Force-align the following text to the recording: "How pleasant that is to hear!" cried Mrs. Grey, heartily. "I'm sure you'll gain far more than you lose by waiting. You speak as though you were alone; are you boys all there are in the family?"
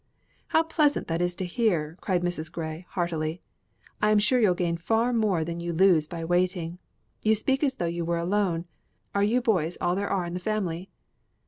"How 0.47 0.63
pleasant 0.63 1.07
that 1.09 1.21
is 1.21 1.35
to 1.35 1.45
hear!" 1.45 1.95
cried 2.01 2.23
Mrs. 2.23 2.51
Grey, 2.51 2.87
heartily. 2.89 3.39
"I'm 4.01 4.17
sure 4.17 4.39
you'll 4.39 4.55
gain 4.55 4.77
far 4.77 5.13
more 5.13 5.43
than 5.43 5.59
you 5.59 5.71
lose 5.71 6.07
by 6.07 6.25
waiting. 6.25 6.79
You 7.23 7.35
speak 7.35 7.63
as 7.63 7.75
though 7.75 7.85
you 7.85 8.03
were 8.03 8.17
alone; 8.17 8.65
are 9.13 9.21
you 9.23 9.41
boys 9.43 9.77
all 9.79 9.93
there 9.93 10.09
are 10.09 10.25
in 10.25 10.33
the 10.33 10.39
family?" 10.39 10.89